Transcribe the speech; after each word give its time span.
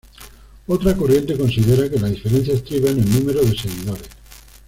Otra 0.65 0.97
corriente 0.97 1.37
considera 1.37 1.87
que 1.87 1.99
la 1.99 2.09
diferencia 2.09 2.55
estriba 2.55 2.89
en 2.89 3.01
el 3.01 3.11
número 3.19 3.39
de 3.43 3.55
seguidores. 3.55 4.09